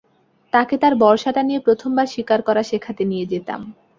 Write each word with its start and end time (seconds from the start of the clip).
তাকে 0.53 0.75
তার 0.77 0.93
বর্শা 0.95 1.31
টা 1.33 1.41
নিয়ে 1.43 1.59
প্রথমবার 1.59 2.07
শিকার 2.07 2.39
করা 2.41 2.63
শেখাতে 2.63 3.03
নিয়ে 3.05 3.25
যেতাম। 3.25 3.61